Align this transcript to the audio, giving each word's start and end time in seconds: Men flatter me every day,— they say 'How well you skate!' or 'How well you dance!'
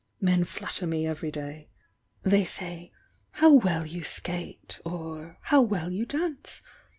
Men 0.19 0.45
flatter 0.45 0.87
me 0.87 1.05
every 1.05 1.29
day,— 1.29 1.69
they 2.23 2.43
say 2.43 2.91
'How 3.33 3.53
well 3.53 3.85
you 3.85 4.03
skate!' 4.03 4.79
or 4.83 5.37
'How 5.41 5.61
well 5.61 5.91
you 5.91 6.07
dance!' 6.07 6.63